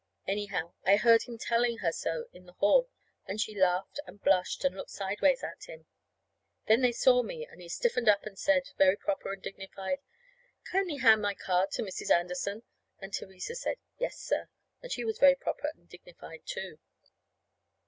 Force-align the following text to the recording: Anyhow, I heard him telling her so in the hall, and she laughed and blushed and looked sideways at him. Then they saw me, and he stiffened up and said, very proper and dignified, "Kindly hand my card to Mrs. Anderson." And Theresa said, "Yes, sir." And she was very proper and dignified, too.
Anyhow, 0.27 0.73
I 0.83 0.95
heard 0.97 1.21
him 1.27 1.37
telling 1.37 1.77
her 1.77 1.91
so 1.91 2.25
in 2.33 2.47
the 2.47 2.53
hall, 2.57 2.89
and 3.27 3.39
she 3.39 3.53
laughed 3.55 3.99
and 4.07 4.19
blushed 4.19 4.65
and 4.65 4.75
looked 4.75 4.89
sideways 4.89 5.43
at 5.43 5.65
him. 5.65 5.85
Then 6.65 6.81
they 6.81 6.91
saw 6.91 7.21
me, 7.21 7.45
and 7.45 7.61
he 7.61 7.69
stiffened 7.69 8.09
up 8.09 8.23
and 8.25 8.35
said, 8.35 8.71
very 8.79 8.95
proper 8.97 9.31
and 9.31 9.43
dignified, 9.43 9.99
"Kindly 10.71 10.95
hand 10.97 11.21
my 11.21 11.35
card 11.35 11.69
to 11.73 11.83
Mrs. 11.83 12.09
Anderson." 12.09 12.63
And 12.97 13.13
Theresa 13.13 13.53
said, 13.53 13.77
"Yes, 13.99 14.17
sir." 14.17 14.49
And 14.81 14.91
she 14.91 15.05
was 15.05 15.19
very 15.19 15.35
proper 15.35 15.71
and 15.75 15.87
dignified, 15.87 16.47
too. 16.47 16.79